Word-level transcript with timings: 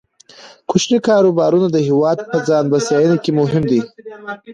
کوچني 0.69 0.99
کاروبارونه 1.07 1.67
د 1.71 1.77
هیواد 1.87 2.19
په 2.29 2.37
ځان 2.47 2.63
بسیاینه 2.73 3.17
کې 3.23 3.31
مهم 3.39 3.63
دي. 3.71 3.79